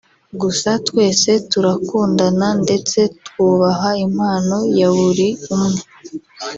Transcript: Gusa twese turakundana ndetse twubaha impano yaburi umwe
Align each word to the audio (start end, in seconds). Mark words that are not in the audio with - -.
Gusa 0.41 0.69
twese 0.87 1.31
turakundana 1.51 2.47
ndetse 2.63 2.99
twubaha 3.25 3.89
impano 4.05 4.57
yaburi 4.79 5.27
umwe 5.55 5.79